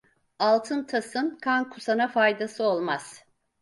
Altın 0.39 0.83
tasın, 0.83 1.37
kan 1.41 1.69
kusana 1.69 2.07
faydası 2.07 2.63
olmaz! 2.63 3.23